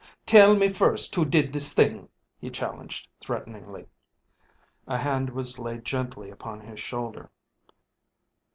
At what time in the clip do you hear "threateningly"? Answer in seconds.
3.19-3.85